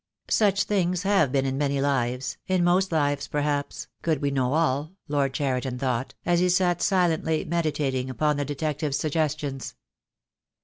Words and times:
Such 0.31 0.63
things 0.63 1.03
have 1.03 1.31
been 1.31 1.45
in 1.45 1.59
many 1.59 1.79
lives, 1.79 2.39
in 2.47 2.63
most 2.63 2.91
lives, 2.91 3.27
perhaps, 3.27 3.85
could 4.01 4.19
we 4.19 4.31
know 4.31 4.53
all, 4.55 4.93
Lord 5.07 5.35
Cheriton 5.35 5.77
thought, 5.77 6.15
as 6.25 6.39
he 6.39 6.49
sat 6.49 6.81
silently 6.81 7.45
meditating 7.45 8.09
upon 8.09 8.37
the 8.37 8.43
detective's 8.45 8.97
suggestions. 8.97 9.75